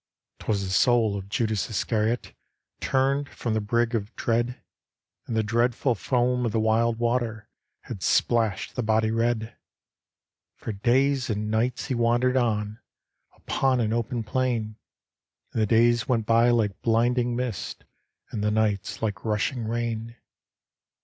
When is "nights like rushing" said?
18.49-19.65